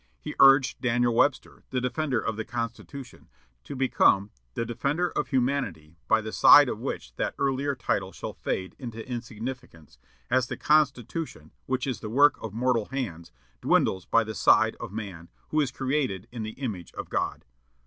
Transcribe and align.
He 0.19 0.33
urged 0.39 0.81
Daniel 0.81 1.13
Webster, 1.13 1.61
the 1.69 1.79
Defender 1.79 2.19
of 2.19 2.35
the 2.35 2.43
Constitution, 2.43 3.29
to 3.63 3.75
become 3.75 4.31
the 4.55 4.65
"Defender 4.65 5.11
of 5.11 5.27
Humanity," 5.27 5.95
"by 6.07 6.21
the 6.21 6.31
side 6.31 6.67
of 6.69 6.79
which 6.79 7.13
that 7.17 7.35
earlier 7.37 7.75
title 7.75 8.11
shall 8.11 8.33
fade 8.33 8.75
into 8.79 9.07
insignificance, 9.07 9.99
as 10.31 10.47
the 10.47 10.57
Constitution, 10.57 11.51
which 11.67 11.85
is 11.85 11.99
the 11.99 12.09
work 12.09 12.41
of 12.41 12.51
mortal 12.51 12.85
hands, 12.85 13.31
dwindles 13.61 14.07
by 14.07 14.23
the 14.23 14.33
side 14.33 14.75
of 14.79 14.91
man, 14.91 15.29
who 15.49 15.61
is 15.61 15.69
created 15.71 16.27
in 16.31 16.41
the 16.41 16.59
image 16.59 16.91
of 16.95 17.07
God." 17.11 17.45